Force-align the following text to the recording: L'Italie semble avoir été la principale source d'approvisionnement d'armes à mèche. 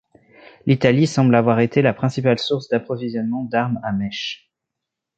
L'Italie 0.65 1.05
semble 1.05 1.35
avoir 1.35 1.59
été 1.59 1.83
la 1.83 1.93
principale 1.93 2.39
source 2.39 2.67
d'approvisionnement 2.69 3.43
d'armes 3.43 3.79
à 3.83 3.91
mèche. 3.91 4.51